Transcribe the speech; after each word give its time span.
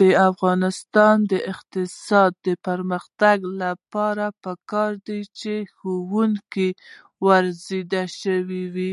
د 0.00 0.02
افغانستان 0.30 1.16
د 1.32 1.32
اقتصادي 1.52 2.54
پرمختګ 2.66 3.38
لپاره 3.62 4.26
پکار 4.44 4.92
ده 5.06 5.18
چې 5.38 5.52
ښوونکي 5.76 6.68
وروزل 7.26 7.92
شي. 8.18 8.92